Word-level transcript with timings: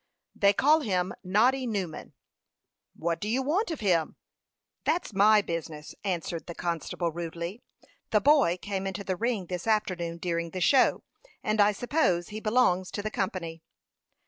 "They 0.33 0.51
call 0.51 0.79
him 0.79 1.13
Noddy 1.23 1.67
Newman." 1.67 2.15
"What 2.95 3.19
do 3.21 3.29
you 3.29 3.43
want 3.43 3.69
of 3.69 3.81
him?" 3.81 4.15
"That's 4.83 5.13
my 5.13 5.43
business," 5.43 5.93
answered 6.03 6.47
the 6.47 6.55
constable, 6.55 7.11
rudely. 7.11 7.61
"The 8.09 8.19
boy 8.19 8.57
came 8.59 8.87
into 8.87 9.03
the 9.03 9.15
ring 9.15 9.45
this 9.45 9.67
afternoon 9.67 10.17
during 10.17 10.49
the 10.49 10.59
show, 10.59 11.03
and 11.43 11.61
I 11.61 11.71
suppose 11.71 12.29
he 12.29 12.39
belongs 12.39 12.89
to 12.93 13.03
the 13.03 13.11
company." 13.11 13.61